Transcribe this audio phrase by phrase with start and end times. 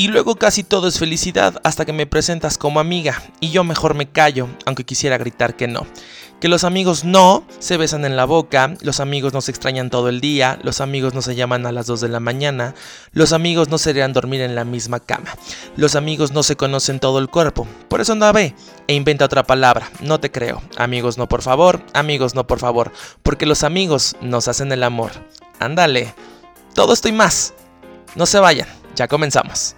[0.00, 3.94] Y luego casi todo es felicidad hasta que me presentas como amiga y yo mejor
[3.94, 5.88] me callo, aunque quisiera gritar que no.
[6.38, 10.08] Que los amigos no se besan en la boca, los amigos no se extrañan todo
[10.08, 12.76] el día, los amigos no se llaman a las 2 de la mañana,
[13.10, 15.34] los amigos no se irían dormir en la misma cama,
[15.76, 17.66] los amigos no se conocen todo el cuerpo.
[17.88, 18.54] Por eso anda ve
[18.86, 20.62] e inventa otra palabra, no te creo.
[20.76, 22.92] Amigos no por favor, amigos no por favor,
[23.24, 25.10] porque los amigos nos hacen el amor.
[25.58, 26.14] Ándale,
[26.72, 27.52] todo esto y más.
[28.14, 29.74] No se vayan, ya comenzamos.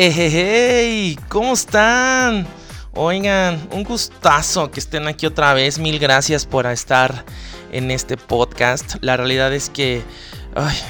[0.00, 1.18] ¡Ejejey!
[1.28, 2.46] ¿Cómo están?
[2.94, 5.80] Oigan, un gustazo que estén aquí otra vez.
[5.80, 7.24] Mil gracias por estar
[7.72, 8.94] en este podcast.
[9.00, 10.04] La realidad es que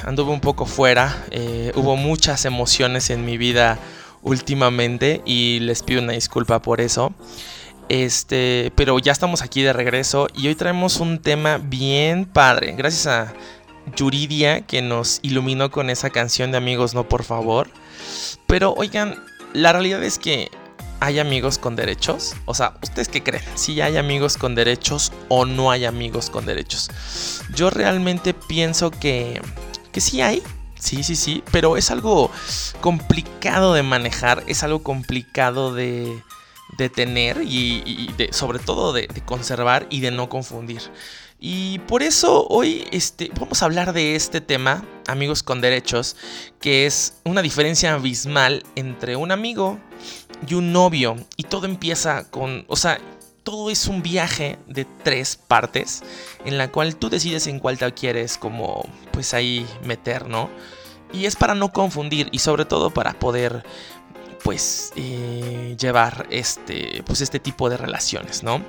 [0.03, 1.25] anduve un poco fuera.
[1.31, 3.79] Eh, hubo muchas emociones en mi vida
[4.21, 7.11] últimamente y les pido una disculpa por eso.
[7.89, 12.75] Este, pero ya estamos aquí de regreso y hoy traemos un tema bien padre.
[12.77, 13.33] Gracias a
[13.95, 17.69] Yuridia que nos iluminó con esa canción de Amigos No por favor.
[18.47, 20.49] Pero oigan, la realidad es que
[20.99, 22.35] hay amigos con derechos.
[22.45, 23.43] O sea, ¿ustedes qué creen?
[23.55, 26.89] Si hay amigos con derechos o no hay amigos con derechos.
[27.55, 29.41] Yo realmente pienso que,
[29.91, 30.43] que sí hay.
[30.77, 31.43] Sí, sí, sí.
[31.51, 32.31] Pero es algo
[32.81, 34.43] complicado de manejar.
[34.47, 36.21] Es algo complicado de,
[36.77, 40.81] de tener y, de, sobre todo de, de conservar y de no confundir.
[41.39, 46.17] Y por eso hoy este, vamos a hablar de este tema, amigos con derechos,
[46.59, 49.79] que es una diferencia abismal entre un amigo
[50.45, 51.15] y un novio.
[51.37, 52.99] Y todo empieza con, o sea,
[53.43, 56.03] todo es un viaje de tres partes
[56.43, 60.49] en la cual tú decides en cuál te quieres como pues ahí meter, ¿no?
[61.13, 63.63] Y es para no confundir y sobre todo para poder
[64.43, 68.63] pues eh, llevar este, pues este tipo de relaciones, ¿no?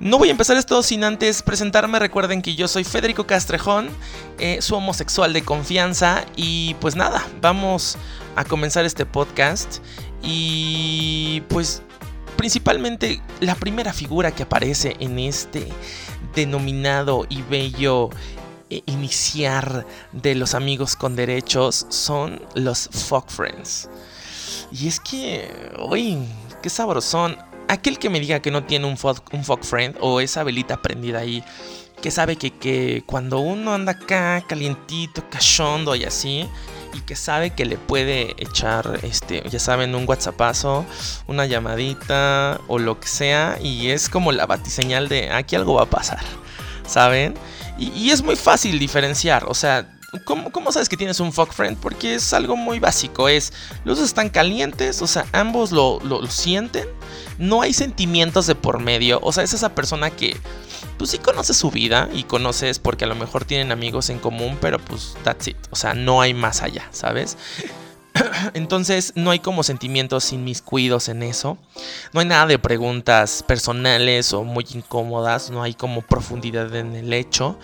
[0.00, 1.98] No voy a empezar esto sin antes presentarme.
[1.98, 3.90] Recuerden que yo soy Federico Castrejón,
[4.38, 7.96] eh, su homosexual de confianza y pues nada, vamos
[8.36, 9.78] a comenzar este podcast
[10.22, 11.82] y pues
[12.36, 15.68] principalmente la primera figura que aparece en este
[16.34, 18.10] denominado y bello
[18.70, 23.88] eh, iniciar de los amigos con derechos son los fuck friends.
[24.72, 26.18] Y es que, uy,
[26.62, 27.36] qué sabrosón.
[27.68, 31.20] Aquel que me diga que no tiene un fuck, un friend o esa velita prendida
[31.20, 31.44] ahí,
[32.00, 36.48] que sabe que, que cuando uno anda acá calientito, cachondo y así,
[36.94, 40.84] y que sabe que le puede echar, este, ya saben, un WhatsAppazo,
[41.26, 45.84] una llamadita o lo que sea, y es como la batiseñal de aquí algo va
[45.84, 46.20] a pasar,
[46.86, 47.34] ¿saben?
[47.78, 49.88] Y, y es muy fácil diferenciar, o sea,
[50.24, 51.78] ¿Cómo, sabes que tienes un fuck friend?
[51.78, 53.30] Porque es algo muy básico.
[53.30, 53.52] Es,
[53.84, 56.86] los dos están calientes, o sea, ambos lo, sienten.
[57.38, 59.20] No hay sentimientos de por medio.
[59.22, 60.36] O sea, es esa persona que,
[60.98, 64.58] pues sí conoces su vida y conoces porque a lo mejor tienen amigos en común,
[64.60, 65.56] pero pues that's it.
[65.70, 67.38] O sea, no hay más allá, ¿sabes?
[68.52, 71.56] Entonces no hay como sentimientos sin mis cuidos en eso.
[72.12, 75.50] No hay nada de preguntas personales o muy incómodas.
[75.50, 77.58] No hay como profundidad en el hecho.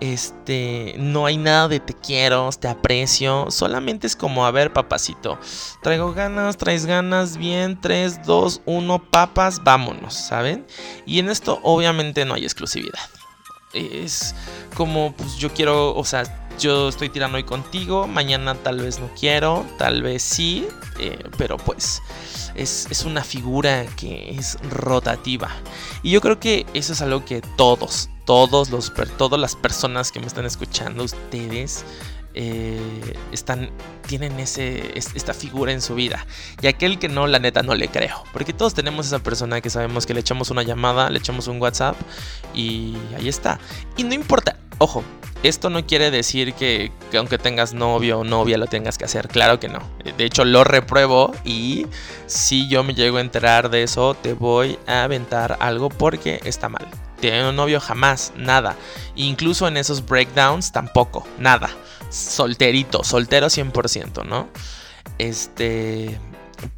[0.00, 3.50] Este, no hay nada de te quiero, te aprecio.
[3.50, 5.38] Solamente es como, a ver, papacito.
[5.82, 7.80] Traigo ganas, traes ganas, bien.
[7.80, 10.66] 3, 2, 1, papas, vámonos, ¿saben?
[11.06, 13.00] Y en esto obviamente no hay exclusividad.
[13.72, 14.34] Es
[14.74, 18.06] como, pues yo quiero, o sea, yo estoy tirando hoy contigo.
[18.06, 20.66] Mañana tal vez no quiero, tal vez sí.
[20.98, 22.02] Eh, pero pues
[22.54, 25.50] es, es una figura que es rotativa.
[26.02, 30.20] Y yo creo que eso es algo que todos, todos los, todas las personas que
[30.20, 31.84] me están escuchando, ustedes,
[32.34, 33.70] eh, están,
[34.06, 36.26] tienen ese, esta figura en su vida.
[36.60, 38.22] Y aquel que no, la neta no le creo.
[38.32, 41.60] Porque todos tenemos esa persona que sabemos que le echamos una llamada, le echamos un
[41.60, 41.96] WhatsApp
[42.54, 43.58] y ahí está.
[43.96, 45.04] Y no importa, ojo,
[45.42, 49.28] esto no quiere decir que, que, aunque tengas novio o novia lo tengas que hacer,
[49.28, 49.80] claro que no.
[50.16, 51.86] De hecho lo repruebo y
[52.26, 56.68] si yo me llego a enterar de eso te voy a aventar algo porque está
[56.68, 56.86] mal
[57.20, 58.76] tiene un novio jamás, nada.
[59.16, 61.70] Incluso en esos breakdowns tampoco, nada.
[62.10, 64.48] Solterito, soltero 100%, ¿no?
[65.18, 66.18] Este,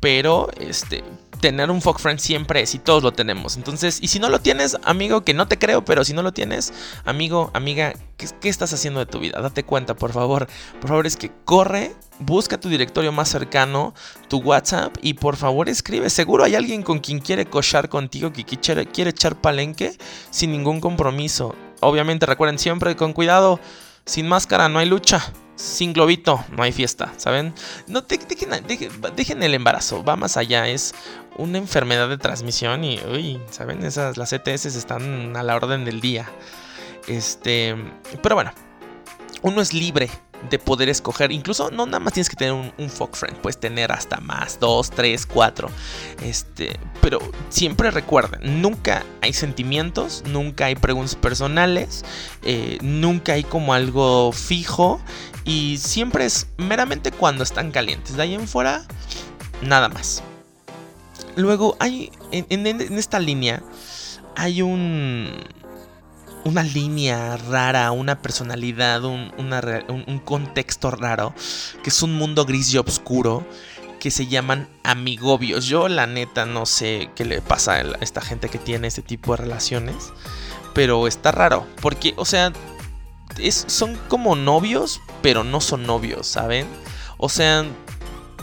[0.00, 1.04] pero este
[1.40, 3.56] tener un fuck friend siempre es y todos lo tenemos.
[3.56, 6.32] Entonces, y si no lo tienes, amigo, que no te creo, pero si no lo
[6.32, 6.72] tienes,
[7.04, 9.40] amigo, amiga, ¿qué, estás haciendo de tu vida?
[9.40, 10.48] Date cuenta, por favor.
[10.80, 13.94] Por favor, es que corre, busca tu directorio más cercano,
[14.28, 16.10] tu WhatsApp, y por favor escribe.
[16.10, 19.96] Seguro hay alguien con quien quiere cochar contigo, que quiere echar palenque
[20.30, 21.54] sin ningún compromiso.
[21.80, 23.58] Obviamente, recuerden siempre con cuidado,
[24.04, 27.54] sin máscara no hay lucha sin globito no hay fiesta, ¿saben?
[27.86, 30.94] No dejen, el embarazo, va más allá, es
[31.36, 33.84] una enfermedad de transmisión y, uy, ¿saben?
[33.84, 36.28] Esas, las ETS están a la orden del día.
[37.06, 37.76] Este,
[38.22, 38.52] pero bueno,
[39.42, 40.08] uno es libre
[40.48, 41.32] de poder escoger.
[41.32, 44.90] Incluso no nada más tienes que tener un, un friend, puedes tener hasta más, dos,
[44.90, 45.68] tres, cuatro.
[46.22, 52.04] Este, pero siempre recuerden, nunca hay sentimientos, nunca hay preguntas personales,
[52.42, 55.00] eh, nunca hay como algo fijo
[55.44, 58.16] y siempre es meramente cuando están calientes.
[58.16, 58.84] De ahí en fuera,
[59.62, 60.22] nada más.
[61.36, 62.66] Luego hay en
[62.98, 63.62] esta línea
[64.36, 65.28] hay un
[66.44, 71.34] una línea rara, una personalidad, un, contexto raro,
[71.82, 73.46] que es un mundo gris y oscuro,
[73.98, 75.66] que se llaman amigobios.
[75.66, 79.32] Yo la neta no sé qué le pasa a esta gente que tiene este tipo
[79.32, 80.12] de relaciones,
[80.74, 82.52] pero está raro, porque, o sea,
[83.38, 86.66] es, son como novios, pero no son novios, ¿saben?
[87.18, 87.64] O sea,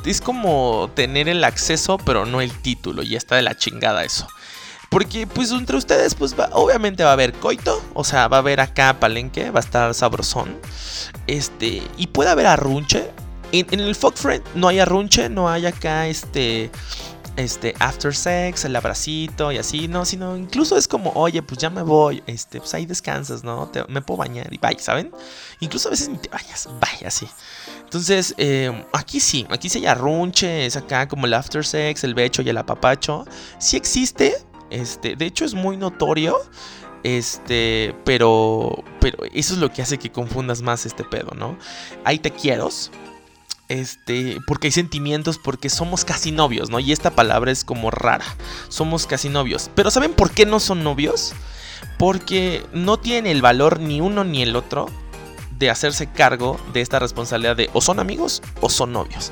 [0.06, 4.28] es como tener el acceso, pero no el título, y está de la chingada eso.
[4.89, 8.60] Porque pues entre ustedes pues obviamente va a haber coito, o sea, va a haber
[8.60, 10.57] acá palenque, va a estar sabrosón.
[11.28, 13.12] Este, y puede haber arrunche.
[13.51, 16.69] En, el fuck friend no hay arrunche, no hay acá este
[17.38, 21.69] este after sex, el abracito y así, no, sino incluso es como, oye, pues ya
[21.69, 23.72] me voy, este, pues ahí descansas, ¿no?
[23.88, 25.12] me puedo bañar y vaya, ¿saben?
[25.60, 27.28] Incluso a veces ni te bañas, vaya, así.
[27.83, 32.16] Entonces, eh, aquí sí, aquí sí hay arrunche, es acá como el after sex, el
[32.16, 33.25] becho y el apapacho.
[33.60, 34.36] Sí existe,
[34.69, 36.38] este, de hecho es muy notorio.
[37.04, 41.58] Este, pero, pero eso es lo que hace que confundas más este pedo, ¿no?
[42.04, 42.69] Hay te quiero,
[43.69, 46.80] este, porque hay sentimientos, porque somos casi novios, ¿no?
[46.80, 48.25] Y esta palabra es como rara,
[48.69, 49.69] somos casi novios.
[49.75, 51.34] Pero ¿saben por qué no son novios?
[51.98, 54.90] Porque no tienen el valor ni uno ni el otro
[55.58, 59.31] de hacerse cargo de esta responsabilidad de o son amigos o son novios.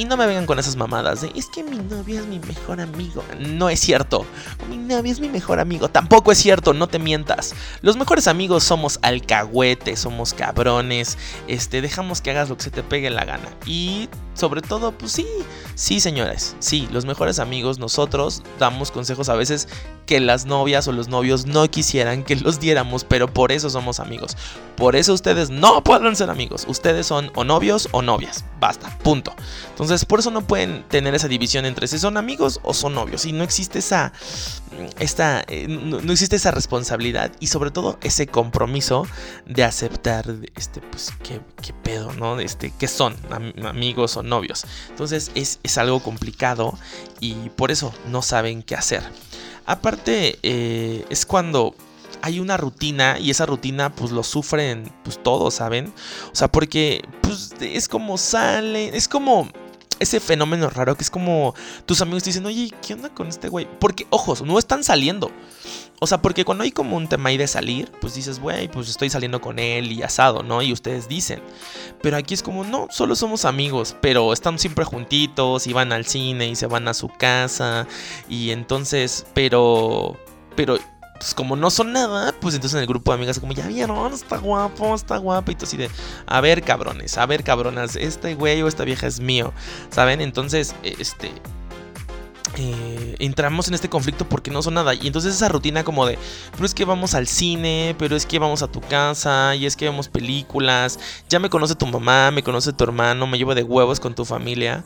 [0.00, 2.80] Y no me vengan con esas mamadas de es que mi novio es mi mejor
[2.80, 3.22] amigo.
[3.38, 4.24] No es cierto.
[4.70, 5.90] Mi novio es mi mejor amigo.
[5.90, 7.54] Tampoco es cierto, no te mientas.
[7.82, 11.18] Los mejores amigos somos alcahuetes, somos cabrones.
[11.48, 13.50] Este, dejamos que hagas lo que se te pegue la gana.
[13.66, 15.26] Y sobre todo, pues sí,
[15.74, 16.56] sí, señores.
[16.58, 19.68] Sí, los mejores amigos, nosotros damos consejos a veces
[20.06, 24.00] que las novias o los novios no quisieran que los diéramos, pero por eso somos
[24.00, 24.36] amigos.
[24.76, 26.64] Por eso ustedes no pueden ser amigos.
[26.68, 28.44] Ustedes son o novios o novias.
[28.58, 29.34] Basta, punto.
[29.70, 33.24] Entonces, por eso no pueden tener esa división entre si son amigos o son novios.
[33.24, 34.12] Y no existe esa,
[34.98, 39.06] esta, eh, no, existe esa responsabilidad y sobre todo ese compromiso
[39.46, 40.24] de aceptar,
[40.56, 42.40] este, pues, qué, qué pedo, ¿no?
[42.40, 43.14] Este, que son
[43.64, 44.64] amigos o novios.
[44.88, 46.78] Entonces, es, es algo complicado
[47.20, 49.02] y por eso no saben qué hacer.
[49.66, 51.74] Aparte, eh, es cuando
[52.22, 55.92] hay una rutina y esa rutina pues lo sufren pues todos, ¿saben?
[56.32, 59.48] O sea, porque pues es como sale, es como
[60.00, 61.54] ese fenómeno raro que es como
[61.86, 63.68] tus amigos te dicen, oye, ¿qué onda con este güey?
[63.78, 65.30] Porque, ojos, no están saliendo.
[66.00, 68.88] O sea, porque cuando hay como un tema ahí de salir, pues dices, güey, pues
[68.88, 70.62] estoy saliendo con él y asado, ¿no?
[70.62, 71.42] Y ustedes dicen.
[72.02, 76.06] Pero aquí es como, no, solo somos amigos, pero están siempre juntitos y van al
[76.06, 77.86] cine y se van a su casa.
[78.30, 80.18] Y entonces, pero,
[80.56, 80.78] pero
[81.20, 84.14] pues como no son nada, pues entonces en el grupo de amigas como, ya vieron,
[84.14, 85.50] está guapo, está guapo.
[85.50, 85.90] Y tú así de,
[86.24, 89.52] a ver cabrones, a ver cabronas, este güey o esta vieja es mío,
[89.90, 90.22] ¿saben?
[90.22, 91.30] Entonces, este...
[92.56, 94.94] Eh, entramos en este conflicto porque no son nada.
[94.94, 96.18] Y entonces esa rutina como de,
[96.52, 99.76] pero es que vamos al cine, pero es que vamos a tu casa, y es
[99.76, 103.62] que vemos películas, ya me conoce tu mamá, me conoce tu hermano, me llevo de
[103.62, 104.84] huevos con tu familia.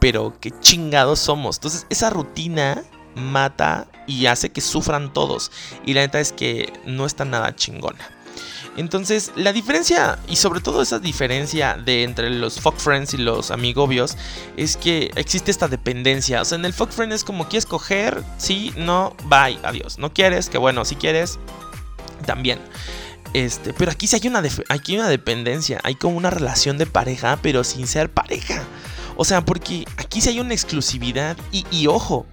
[0.00, 1.56] Pero qué chingados somos.
[1.58, 2.82] Entonces esa rutina
[3.14, 5.50] mata y hace que sufran todos.
[5.84, 8.18] Y la neta es que no está nada chingona.
[8.78, 13.50] Entonces, la diferencia, y sobre todo esa diferencia de entre los fuck friends y los
[13.50, 14.16] amigobios,
[14.56, 16.40] es que existe esta dependencia.
[16.40, 19.98] O sea, en el fuck friend es como quieres coger, sí, no, bye, adiós.
[19.98, 21.40] No quieres, que bueno, si quieres,
[22.24, 22.60] también.
[23.34, 27.36] Este, pero aquí sí hay una, aquí una dependencia, hay como una relación de pareja,
[27.42, 28.62] pero sin ser pareja.
[29.16, 32.26] O sea, porque aquí sí hay una exclusividad y ojo,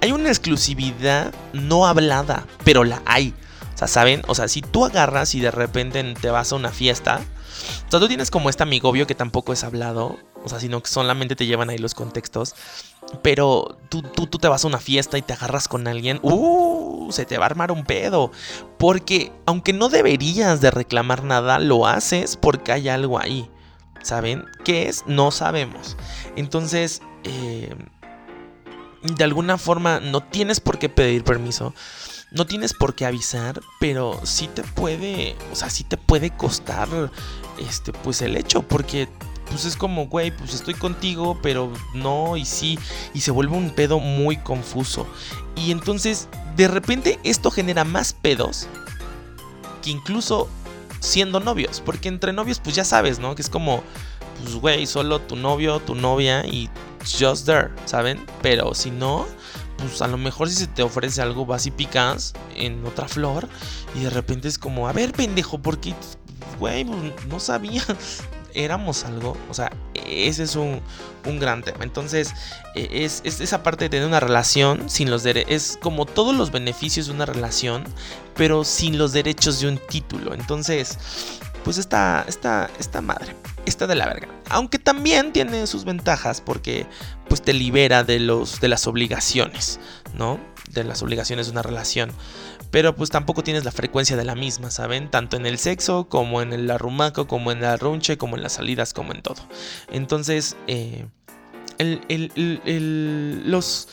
[0.00, 3.34] hay una exclusividad no hablada, pero la hay.
[3.74, 4.22] O sea, ¿saben?
[4.28, 7.20] O sea, si tú agarras y de repente te vas a una fiesta,
[7.86, 10.88] o sea, tú tienes como este amigobio que tampoco es hablado, o sea, sino que
[10.88, 12.54] solamente te llevan ahí los contextos.
[13.22, 17.10] Pero tú, tú, tú te vas a una fiesta y te agarras con alguien, ¡uh!
[17.12, 18.30] Se te va a armar un pedo.
[18.78, 23.50] Porque aunque no deberías de reclamar nada, lo haces porque hay algo ahí.
[24.02, 24.44] ¿Saben?
[24.64, 25.04] ¿Qué es?
[25.06, 25.96] No sabemos.
[26.36, 27.74] Entonces, eh,
[29.02, 31.74] de alguna forma no tienes por qué pedir permiso,
[32.30, 36.88] no tienes por qué avisar, pero sí te puede, o sea, sí te puede costar
[37.58, 39.08] este pues el hecho porque
[39.50, 42.78] pues es como, güey, pues estoy contigo, pero no y sí
[43.12, 45.06] y se vuelve un pedo muy confuso.
[45.56, 48.66] Y entonces, de repente esto genera más pedos
[49.82, 50.48] que incluso
[51.00, 53.34] siendo novios, porque entre novios pues ya sabes, ¿no?
[53.34, 53.82] Que es como,
[54.42, 56.70] pues güey, solo tu novio, tu novia y
[57.04, 58.24] just there, ¿saben?
[58.42, 59.26] Pero si no,
[59.78, 63.48] pues a lo mejor si se te ofrece algo vas y picas en otra flor
[63.94, 65.94] y de repente es como, a ver pendejo, porque,
[66.58, 67.82] güey, pues, no sabía,
[68.54, 70.80] éramos algo, o sea, ese es un,
[71.24, 71.84] gran tema.
[71.84, 72.32] Entonces,
[72.74, 76.50] e, es, esa parte de tener una relación sin los derechos, es como todos los
[76.50, 77.84] beneficios de una relación,
[78.36, 80.34] pero sin los derechos de un título.
[80.34, 80.98] Entonces,
[81.64, 83.34] pues está, está, está madre,
[83.70, 84.28] está de la verga.
[84.48, 86.86] Aunque también tiene sus ventajas porque
[87.28, 89.80] pues te libera de, los, de las obligaciones,
[90.14, 90.40] ¿no?
[90.70, 92.10] De las obligaciones de una relación.
[92.70, 95.10] Pero pues tampoco tienes la frecuencia de la misma, ¿saben?
[95.10, 98.54] Tanto en el sexo como en el arrumaco, como en la runche, como en las
[98.54, 99.46] salidas, como en todo.
[99.90, 101.06] Entonces, eh,
[103.44, 103.88] los...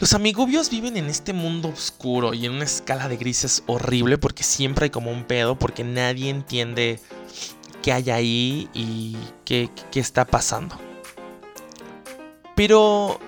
[0.00, 4.42] Los amigobios viven en este mundo oscuro y en una escala de grises horrible porque
[4.42, 7.00] siempre hay como un pedo porque nadie entiende
[7.84, 9.14] qué hay ahí y
[9.44, 10.80] qué, está pasando.
[12.56, 13.20] Pero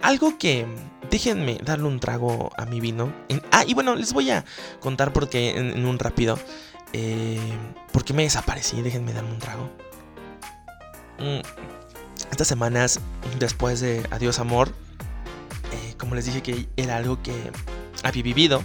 [0.00, 0.64] algo que
[1.10, 3.12] déjenme darle un trago a mi vino.
[3.52, 4.46] ah, y bueno, les voy a
[4.80, 6.38] contar porque en, un rápido.
[6.94, 7.38] Eh,
[7.92, 8.80] porque me desaparecí.
[8.80, 9.70] Déjenme darme un trago.
[11.18, 11.42] Mm,
[12.32, 13.00] estas semanas,
[13.38, 14.70] después de Adiós Amor,
[15.72, 17.34] eh, como les dije que era algo que
[18.02, 18.64] había vivido,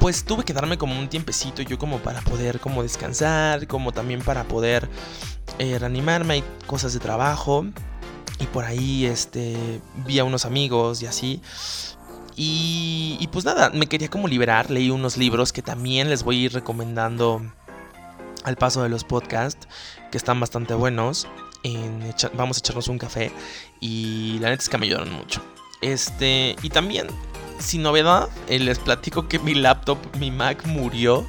[0.00, 4.20] pues tuve que darme como un tiempecito yo como para poder como descansar, como también
[4.20, 4.88] para poder
[5.58, 7.66] eh, reanimarme, hay cosas de trabajo
[8.38, 11.40] y por ahí este, vi a unos amigos y así.
[12.38, 16.44] Y, pues nada, me quería como liberar, leí unos libros que también les voy a
[16.44, 17.40] ir recomendando
[18.44, 19.66] al paso de los podcasts,
[20.10, 21.26] que están bastante buenos.
[22.34, 23.32] vamos a echarnos un café
[23.80, 25.42] y la neta es que me ayudaron mucho.
[25.80, 27.06] Este, y también,
[27.58, 31.26] sin novedad, eh, les platico que mi laptop, mi Mac murió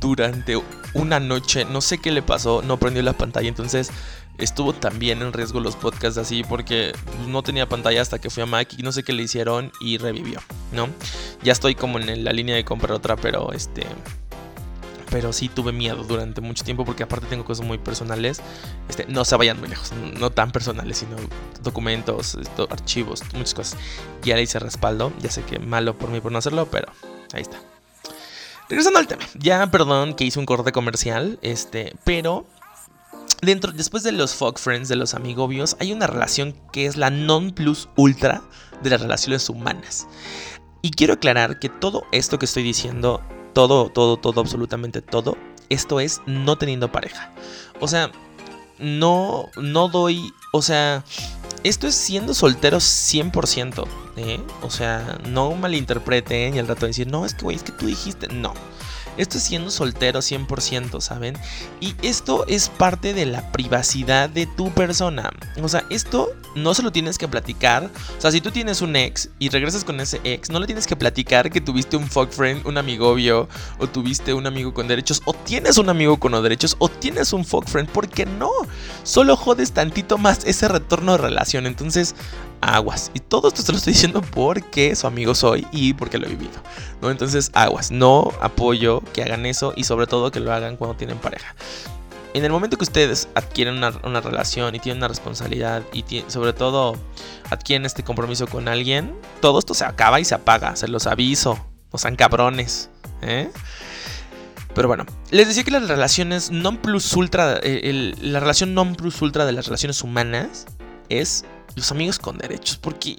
[0.00, 0.60] durante
[0.94, 1.64] una noche.
[1.64, 3.90] No sé qué le pasó, no prendió la pantalla, entonces
[4.38, 6.92] estuvo también en riesgo los podcasts así porque
[7.28, 9.98] no tenía pantalla hasta que fui a Mac y no sé qué le hicieron y
[9.98, 10.40] revivió,
[10.72, 10.88] ¿no?
[11.42, 13.86] Ya estoy como en la línea de comprar otra, pero este
[15.12, 18.40] pero sí tuve miedo durante mucho tiempo porque aparte tengo cosas muy personales.
[18.88, 21.16] Este, no se vayan muy lejos, no tan personales, sino
[21.62, 22.38] documentos,
[22.70, 23.78] archivos, muchas cosas.
[24.22, 26.90] Ya le hice respaldo, ya sé que malo por mí por no hacerlo, pero
[27.34, 27.60] ahí está.
[28.70, 32.46] Regresando al tema, ya perdón que hice un corte comercial, este, pero
[33.42, 37.10] dentro, después de los fuck friends, de los amigobios, hay una relación que es la
[37.10, 38.42] non plus ultra
[38.82, 40.06] de las relaciones humanas.
[40.80, 43.20] Y quiero aclarar que todo esto que estoy diciendo,
[43.52, 45.36] todo, todo, todo, absolutamente todo,
[45.68, 47.32] esto es no teniendo pareja.
[47.80, 48.10] O sea,
[48.78, 51.04] no, no doy, o sea,
[51.64, 54.40] esto es siendo soltero 100%, ¿eh?
[54.62, 57.86] O sea, no malinterpreten y al rato decir, no, es que, güey, es que tú
[57.86, 58.54] dijiste, no.
[59.22, 61.36] Esto es siendo soltero 100%, ¿saben?
[61.80, 65.30] Y esto es parte de la privacidad de tu persona.
[65.62, 67.88] O sea, esto no se lo tienes que platicar.
[68.18, 70.88] O sea, si tú tienes un ex y regresas con ese ex, no le tienes
[70.88, 73.48] que platicar que tuviste un fuck friend, un amigo obvio,
[73.78, 77.44] o tuviste un amigo con derechos, o tienes un amigo con derechos, o tienes un
[77.44, 77.88] fuck friend.
[77.90, 78.50] porque no?
[79.04, 81.66] Solo jodes tantito más ese retorno de relación.
[81.66, 82.16] Entonces,
[82.62, 83.10] aguas.
[83.12, 86.30] Y todo esto se lo estoy diciendo porque su amigo soy y porque lo he
[86.30, 86.62] vivido.
[87.02, 87.10] ¿no?
[87.10, 87.90] Entonces, aguas.
[87.90, 91.54] No apoyo que hagan eso y sobre todo que lo hagan cuando tienen pareja.
[92.34, 96.96] En el momento que ustedes adquieren una, relación y tienen una responsabilidad y sobre todo
[97.50, 101.58] adquieren este compromiso con alguien, todo esto se acaba y se apaga, se los aviso,
[101.92, 102.88] no sean cabrones.
[103.20, 103.50] ¿eh?
[104.74, 109.20] Pero bueno, les decía que las relaciones non plus ultra, eh, la relación non plus
[109.20, 110.64] ultra de las relaciones humanas
[111.10, 111.44] es
[111.76, 113.16] los amigos con derechos, porque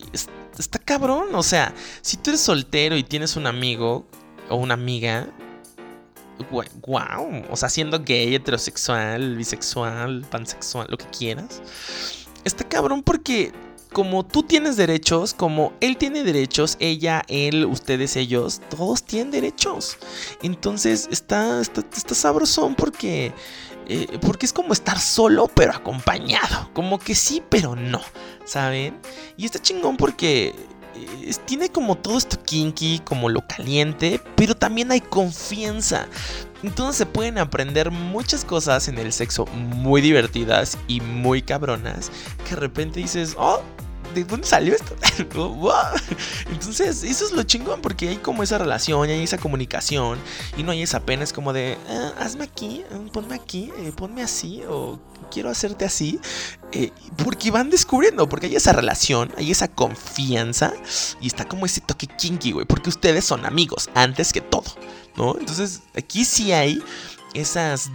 [0.58, 4.06] está cabrón, o sea, si tú eres soltero y tienes un amigo
[4.50, 5.28] o una amiga,
[6.86, 11.62] wow, o sea, siendo gay, heterosexual, bisexual, pansexual, lo que quieras,
[12.44, 13.54] está cabrón porque
[13.94, 19.98] como tú tienes derechos, como él tiene derechos, ella, él, ustedes, ellos, todos tienen derechos.
[20.42, 23.32] Entonces está, está, está sabrosón porque,
[23.88, 26.70] eh, porque es como estar solo pero acompañado.
[26.74, 28.02] Como que sí, pero no,
[28.46, 29.00] ¿saben?
[29.38, 30.54] Y está chingón porque
[31.46, 36.08] tiene como todo esto kinky, como lo caliente, pero también hay confianza.
[36.62, 42.12] Entonces se pueden aprender muchas cosas en el sexo muy divertidas y muy cabronas
[42.46, 43.62] que de repente dices, oh,
[44.14, 44.96] ¿de dónde salió esto?
[46.52, 50.20] Entonces, eso es lo chingón, porque hay como esa relación, hay esa comunicación,
[50.58, 54.62] y no hay esa pena, como de, ah, hazme aquí, ponme aquí, eh, ponme así,
[54.68, 55.00] o
[55.32, 56.20] quiero hacerte así,
[56.72, 56.92] eh,
[57.24, 60.74] porque van descubriendo, porque hay esa relación, hay esa confianza
[61.22, 64.76] y está como ese toque kinky, güey, porque ustedes son amigos antes que todo,
[65.16, 65.38] ¿no?
[65.40, 66.84] Entonces aquí sí hay
[67.34, 67.92] esas.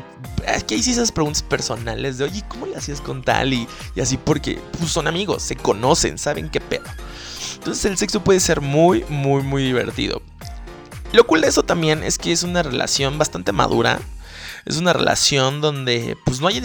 [0.66, 3.52] Que hay esas preguntas personales de, oye, ¿cómo le hacías con tal?
[3.52, 6.84] Y, y así, porque pues, son amigos, se conocen, saben qué pedo.
[7.54, 10.22] Entonces el sexo puede ser muy, muy, muy divertido.
[11.12, 14.00] Lo cool de eso también es que es una relación bastante madura.
[14.66, 16.62] Es una relación donde pues no hay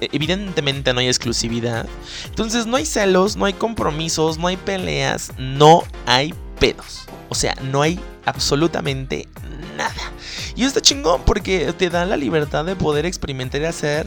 [0.00, 1.86] evidentemente no hay exclusividad.
[2.24, 7.06] Entonces no hay celos, no hay compromisos, no hay peleas, no hay pedos.
[7.28, 9.28] O sea, no hay absolutamente
[9.76, 10.12] nada.
[10.54, 14.06] Y está chingón porque te da la libertad de poder experimentar y hacer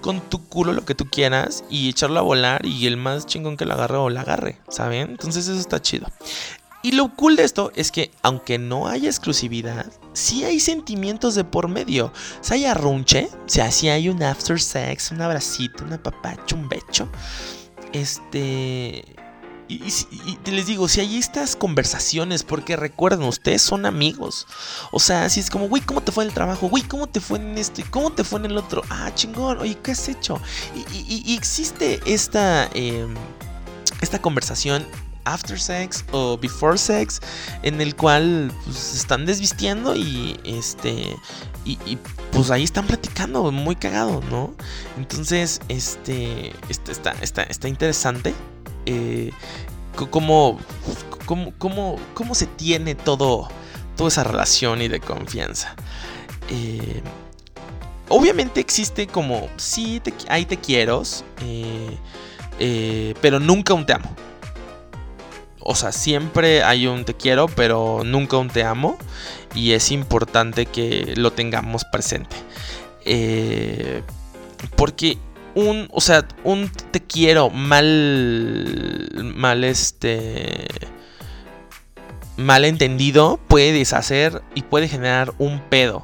[0.00, 3.56] con tu culo lo que tú quieras y echarlo a volar y el más chingón
[3.56, 5.10] que lo agarre o la agarre, ¿saben?
[5.10, 6.06] Entonces eso está chido.
[6.82, 11.42] Y lo cool de esto es que, aunque no haya exclusividad, sí hay sentimientos de
[11.42, 12.06] por medio.
[12.06, 16.54] O sea, hay arrunche, o sea, sí hay un after sex, un abracito, una papacho,
[16.54, 17.08] un becho.
[17.92, 19.04] Este.
[19.68, 19.80] Y,
[20.50, 24.46] les digo, si hay estas conversaciones, porque recuerden, ustedes son amigos.
[24.92, 26.68] O sea, si es como, güey, ¿cómo te fue en el trabajo?
[26.68, 27.80] Güey, ¿cómo te fue en esto?
[27.80, 28.82] ¿Y cómo te fue en el otro?
[28.90, 30.40] Ah, chingón, oye, ¿qué has hecho?
[30.92, 33.14] Y, existe esta, em,
[34.00, 34.86] esta conversación
[35.24, 37.20] after sex o before sex
[37.62, 41.16] en el cual pues, se están desvistiendo y este
[41.64, 41.98] y,
[42.30, 44.54] pues ahí están platicando muy cagado no
[44.96, 48.34] entonces este, este está, está, está interesante
[48.86, 49.30] eh,
[50.10, 50.58] cómo,
[51.58, 53.48] cómo, cómo, se tiene todo
[53.96, 55.74] toda esa relación y de confianza
[56.50, 57.02] eh,
[58.08, 61.02] obviamente existe como sí te, ahí te quiero
[61.42, 61.96] eh,
[62.58, 64.14] eh, pero nunca un te amo
[65.68, 68.96] o sea, siempre hay un te quiero, pero nunca un te amo.
[69.52, 72.36] Y es importante que lo tengamos presente.
[74.76, 75.18] Porque
[75.56, 80.68] un, o sea, un te quiero mal, mal este,
[82.36, 86.02] mal entendido puede deshacer y puede generar un pedo.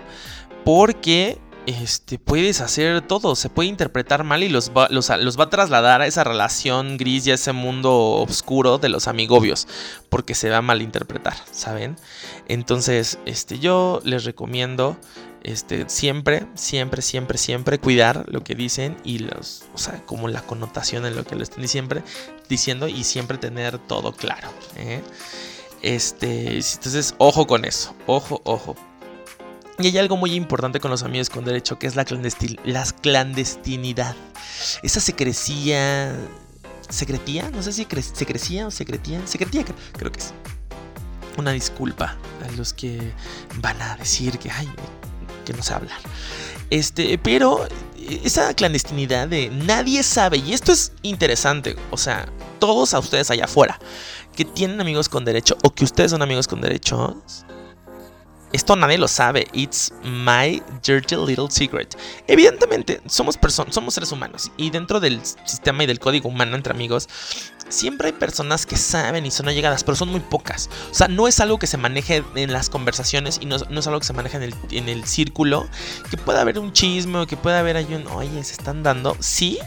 [0.64, 5.50] Porque este, puedes hacer todo, se puede interpretar mal y los va, los, va a
[5.50, 9.68] trasladar a esa relación gris y a ese mundo oscuro de los amigobios,
[10.08, 11.96] porque se va a malinterpretar, ¿saben?
[12.48, 14.96] Entonces, este, yo les recomiendo
[15.44, 20.42] este, siempre, siempre, siempre, siempre cuidar lo que dicen y los, o sea, como la
[20.42, 22.02] connotación en lo que lo estén siempre
[22.48, 24.48] diciendo y siempre tener todo claro.
[24.76, 25.02] ¿eh?
[25.82, 28.76] Este, entonces, ojo con eso, ojo, ojo.
[29.78, 34.16] Y hay algo muy importante con los amigos con derecho, que es la, clandestinidad.
[34.82, 36.14] Esa secrecía...
[36.88, 37.50] ¿Secretía?
[37.50, 39.26] No sé si se crecía o secretía.
[39.26, 40.34] Secretía creo, que es.
[41.38, 43.00] Una disculpa a los que
[43.62, 44.50] van a decir que,
[45.44, 45.98] que no sé hablar.
[46.70, 47.66] Este, pero
[48.24, 52.26] esa clandestinidad de nadie sabe, y esto es interesante, o sea,
[52.58, 53.78] todos a ustedes allá afuera
[54.34, 57.44] que tienen amigos con derecho o que ustedes son amigos con derechos,
[58.52, 59.46] esto nadie lo sabe.
[59.52, 61.96] It's my dirty little secret.
[62.26, 64.50] Evidentemente, somos personas, somos seres humanos.
[64.58, 67.08] Y dentro del sistema y del código humano entre amigos,
[67.72, 70.68] siempre hay personas que saben y son allegadas, pero son muy pocas.
[70.90, 73.98] O sea, no es algo que se maneje en las conversaciones y no, es algo
[73.98, 75.66] que se maneje en el, en el círculo.
[76.10, 79.16] Que pueda haber un chisme o que pueda haber ahí un, oye, se están dando.
[79.20, 79.58] Sí,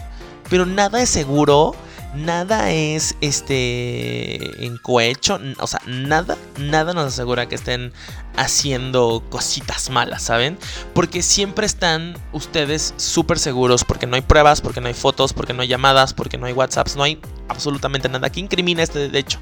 [0.48, 1.74] pero nada es seguro
[2.14, 7.92] nada es este en cohecho, o sea, nada, nada nos asegura que estén
[8.36, 10.58] haciendo cositas malas, ¿saben?
[10.94, 15.52] Porque siempre están ustedes súper seguros, porque no hay pruebas, porque no hay fotos, porque
[15.52, 19.38] no hay llamadas, porque no hay WhatsApps, no hay absolutamente nada que incrimina este hecho.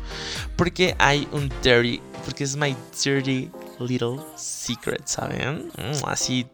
[0.57, 3.50] Porque hay un dirty, porque es my dirty
[3.81, 5.70] little secret, ¿saben?
[5.77, 6.46] Mm, así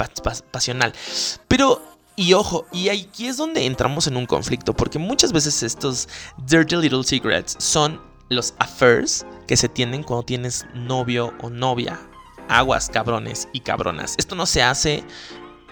[0.50, 0.92] pasional.
[1.48, 1.89] Pero
[2.20, 6.06] y ojo, y aquí es donde entramos en un conflicto, porque muchas veces estos
[6.46, 11.98] dirty little secrets son los affairs que se tienen cuando tienes novio o novia.
[12.46, 14.16] Aguas, cabrones y cabronas.
[14.18, 15.02] Esto no se hace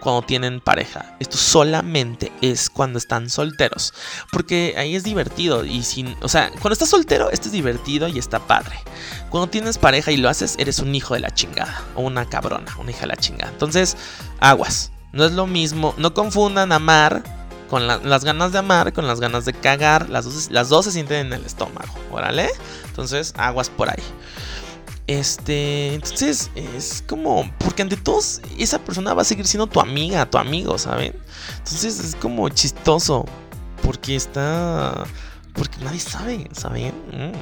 [0.00, 1.18] cuando tienen pareja.
[1.20, 3.92] Esto solamente es cuando están solteros.
[4.32, 5.66] Porque ahí es divertido.
[5.66, 6.16] Y sin.
[6.22, 8.78] O sea, cuando estás soltero, esto es divertido y está padre.
[9.28, 11.84] Cuando tienes pareja y lo haces, eres un hijo de la chingada.
[11.94, 13.52] O una cabrona, una hija de la chingada.
[13.52, 13.98] Entonces,
[14.40, 14.92] aguas.
[15.12, 15.94] No es lo mismo.
[15.97, 17.23] No confundan amar
[17.68, 20.09] con las ganas de amar con las ganas de cagar.
[20.09, 21.94] Las dos, las dos se sienten en el estómago.
[22.11, 22.49] Órale.
[22.87, 24.03] Entonces, aguas por ahí.
[25.09, 30.29] Este, entonces es como, porque ante todos esa persona va a seguir siendo tu amiga,
[30.29, 31.14] tu amigo, ¿saben?
[31.57, 33.25] Entonces es como chistoso,
[33.83, 35.07] porque está
[35.59, 36.94] porque nadie sabe, ¿saben?
[37.12, 37.33] Mm.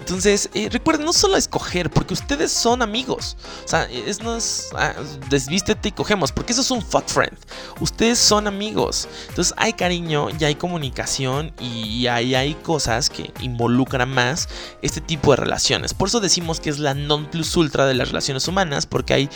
[0.00, 3.36] Entonces, eh, recuerden, no solo escoger, porque ustedes son amigos.
[3.64, 4.94] O sea, es, no es ah,
[5.30, 7.36] desvístete y cogemos, porque eso es un fuck friend.
[7.80, 9.08] Ustedes son amigos.
[9.28, 14.48] Entonces, hay cariño y hay comunicación y hay, hay cosas que involucran más
[14.82, 15.94] este tipo de relaciones.
[15.94, 19.30] Por eso decimos que es la non plus ultra de las relaciones humanas, porque hay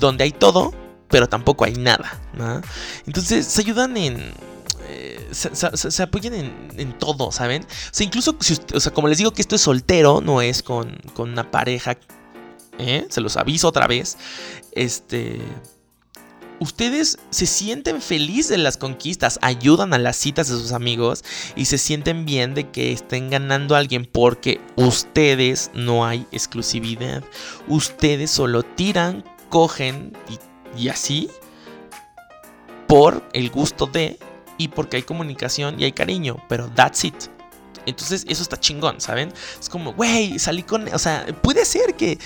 [0.00, 0.72] donde hay todo,
[1.08, 2.18] pero tampoco hay nada.
[3.06, 4.53] Entonces se ayudan en...
[5.34, 7.62] Eh, se, apoyan en, todo, ¿saben?
[7.64, 8.36] O sea, incluso,
[8.74, 11.98] o sea, como les digo que esto es soltero, no es con, con una pareja,
[12.78, 13.06] ¿eh?
[13.08, 14.16] se los aviso otra vez,
[14.72, 15.40] este
[16.58, 21.24] ustedes se sienten felices de las conquistas, ayudan a las citas de sus amigos
[21.56, 27.22] y se sienten bien de que estén ganando a alguien porque ustedes no hay exclusividad.
[27.68, 30.12] Ustedes solo tiran, cogen
[30.76, 31.28] y, así
[32.88, 34.18] por el gusto de
[34.58, 37.14] y porque hay comunicación y hay cariño, pero that's it.
[37.86, 39.32] Entonces eso está chingón, ¿saben?
[39.60, 40.88] Es como, güey, salí con...
[40.94, 42.18] O sea, puede ser que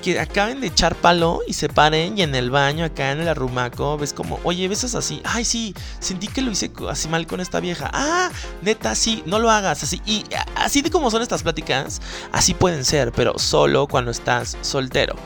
[0.00, 3.28] que acaben de echar palo y se paren y en el baño acá en el
[3.28, 7.40] arrumaco ves como, oye, besas así, ay sí, sentí que lo hice así mal con
[7.40, 8.30] esta vieja, ah,
[8.62, 10.24] neta, sí, no lo hagas así, y
[10.56, 12.00] así de como son estas pláticas,
[12.32, 15.16] así pueden ser, pero solo cuando estás soltero.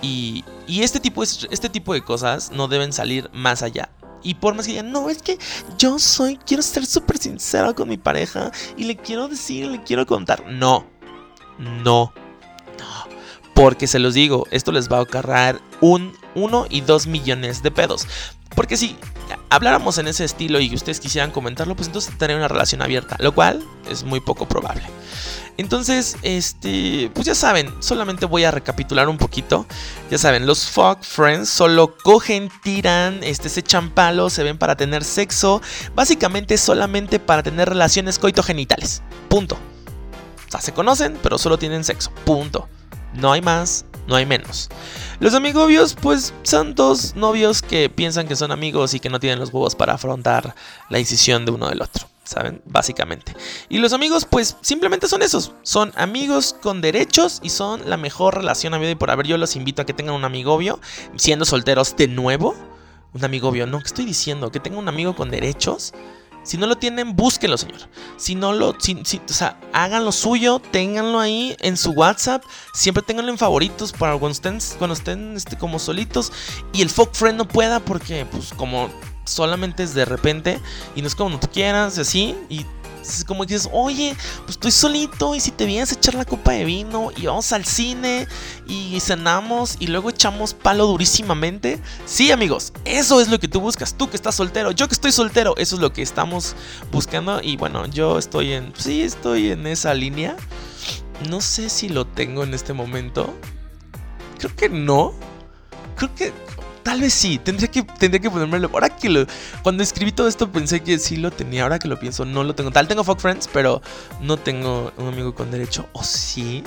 [0.00, 3.88] Y, y este, tipo, este tipo de cosas no deben salir más allá.
[4.22, 5.38] Y por más que digan, no, es que
[5.78, 10.06] yo soy, quiero ser súper sincero con mi pareja y le quiero decir, le quiero
[10.06, 10.44] contar.
[10.46, 10.86] No,
[11.58, 12.12] no,
[13.58, 17.72] porque se los digo, esto les va a ahorrar un 1 y 2 millones de
[17.72, 18.06] pedos.
[18.54, 18.96] Porque si
[19.50, 23.34] habláramos en ese estilo y ustedes quisieran comentarlo, pues entonces tendría una relación abierta, lo
[23.34, 24.82] cual es muy poco probable.
[25.58, 29.66] Entonces, este, pues ya saben, solamente voy a recapitular un poquito.
[30.08, 34.76] Ya saben, los fuck friends solo cogen, tiran, este, se echan palos, se ven para
[34.76, 35.60] tener sexo,
[35.96, 39.02] básicamente solamente para tener relaciones coitogenitales.
[39.28, 39.56] Punto.
[40.46, 42.12] O sea, se conocen, pero solo tienen sexo.
[42.24, 42.68] Punto.
[43.14, 44.68] No hay más, no hay menos.
[45.20, 49.38] Los amigobios, pues son dos novios que piensan que son amigos y que no tienen
[49.38, 50.54] los huevos para afrontar
[50.88, 52.08] la decisión de uno del otro.
[52.24, 52.60] ¿Saben?
[52.66, 53.34] Básicamente.
[53.70, 55.52] Y los amigos, pues simplemente son esos.
[55.62, 59.26] Son amigos con derechos y son la mejor relación a vida y por haber.
[59.26, 60.78] Yo los invito a que tengan un amigobio,
[61.16, 62.54] siendo solteros de nuevo.
[63.14, 64.50] Un amigobio, no, ¿qué estoy diciendo?
[64.50, 65.94] Que tengan un amigo con derechos
[66.48, 67.78] si no lo tienen, búsquenlo, señor.
[68.16, 68.76] Si no lo, o
[69.26, 72.42] sea, hagan lo suyo, ténganlo ahí en su WhatsApp.
[72.72, 76.32] Siempre ténganlo en favoritos para cuando estén, cuando estén este, como solitos.
[76.72, 78.88] Y el folk friend no pueda porque, pues, como
[79.26, 80.58] solamente es de repente
[80.96, 82.34] y no es como tú quieras, así.
[82.48, 82.64] Y
[83.14, 86.52] es como dices, oye, pues estoy solito y si te vienes a echar la copa
[86.52, 88.26] de vino y vamos al cine
[88.66, 91.80] y cenamos y luego echamos palo durísimamente.
[92.06, 93.94] Sí, amigos, eso es lo que tú buscas.
[93.94, 96.54] Tú que estás soltero, yo que estoy soltero, eso es lo que estamos
[96.92, 97.40] buscando.
[97.42, 100.36] Y bueno, yo estoy en, sí, estoy en esa línea.
[101.28, 103.34] No sé si lo tengo en este momento.
[104.38, 105.12] Creo que no.
[105.96, 106.32] Creo que
[106.88, 108.70] Tal vez sí, tendría que, tendría que ponérmelo.
[108.72, 109.26] Ahora que lo.
[109.62, 111.64] Cuando escribí todo esto pensé que sí lo tenía.
[111.64, 112.70] Ahora que lo pienso, no lo tengo.
[112.70, 113.82] Tal tengo fuck friends, pero
[114.22, 115.86] no tengo un amigo con derecho.
[115.92, 116.64] ¿O sí?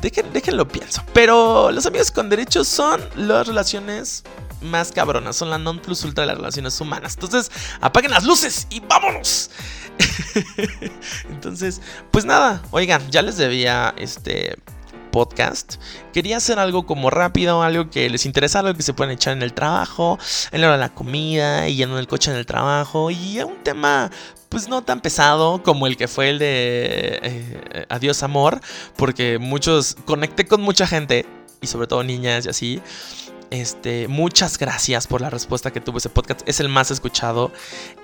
[0.00, 1.04] Dejen, déjenlo pienso.
[1.12, 4.24] Pero los amigos con derechos son las relaciones
[4.62, 5.36] más cabronas.
[5.36, 7.14] Son la non plus ultra de las relaciones humanas.
[7.14, 9.48] Entonces, apaguen las luces y vámonos.
[11.30, 14.56] Entonces, pues nada, oigan, ya les debía este
[15.14, 15.76] podcast,
[16.12, 19.42] quería hacer algo como rápido, algo que les interesa, algo que se pueden echar en
[19.42, 20.18] el trabajo,
[20.50, 23.62] en la hora de la comida y en el coche en el trabajo y un
[23.62, 24.10] tema
[24.48, 28.60] pues no tan pesado como el que fue el de eh, Adiós Amor,
[28.96, 31.26] porque muchos, conecté con mucha gente
[31.60, 32.82] y sobre todo niñas y así.
[33.50, 36.40] Este, muchas gracias por la respuesta que tuvo ese podcast.
[36.46, 37.52] Es el más escuchado.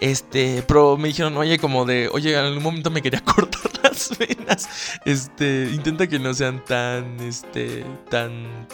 [0.00, 4.16] Este, pero me dijeron, oye, como de, oye, en algún momento me quería cortar las
[4.18, 4.68] venas.
[5.04, 8.66] Este, intenta que no sean tan, este, tan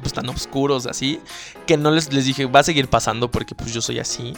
[0.00, 1.20] pues tan oscuros así,
[1.66, 4.34] que no les, les dije, va a seguir pasando porque pues yo soy así.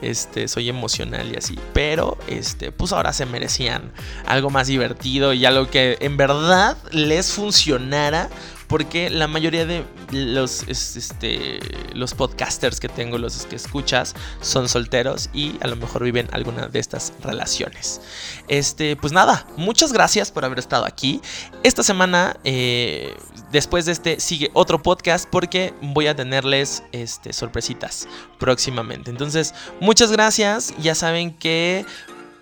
[0.00, 1.56] Este, soy emocional y así.
[1.72, 3.92] Pero, este, pues ahora se merecían
[4.26, 8.28] algo más divertido y algo que en verdad les funcionara
[8.72, 11.60] porque la mayoría de los, este,
[11.92, 16.68] los podcasters que tengo, los que escuchas, son solteros y a lo mejor viven alguna
[16.68, 18.00] de estas relaciones.
[18.48, 21.20] Este, pues nada, muchas gracias por haber estado aquí.
[21.62, 23.14] Esta semana, eh,
[23.50, 28.08] después de este, sigue otro podcast porque voy a tenerles este, sorpresitas
[28.38, 29.10] próximamente.
[29.10, 30.72] Entonces, muchas gracias.
[30.78, 31.84] Ya saben que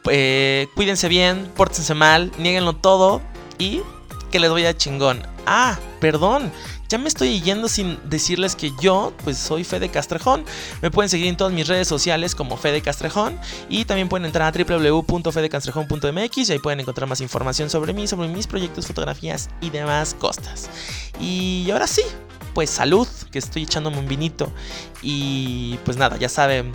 [0.09, 3.21] eh, cuídense bien, pórtense mal, nieguenlo todo
[3.59, 3.83] y
[4.31, 5.23] que les vaya chingón.
[5.47, 6.51] Ah, perdón.
[6.88, 10.45] Ya me estoy yendo sin decirles que yo, pues soy Fede Castrejón.
[10.83, 13.38] Me pueden seguir en todas mis redes sociales como Fede Castrejón.
[13.69, 18.27] Y también pueden entrar a www.fedecastrejón.mx y ahí pueden encontrar más información sobre mí, sobre
[18.27, 20.69] mis proyectos, fotografías y demás costas.
[21.21, 22.03] Y ahora sí,
[22.55, 24.53] pues salud, que estoy echándome un vinito.
[25.01, 26.73] Y pues nada, ya saben,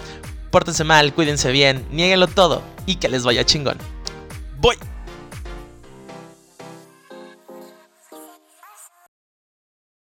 [0.50, 3.78] pórtense mal, cuídense bien, nieguenlo todo y que les vaya chingón.
[4.62, 4.78] Voy.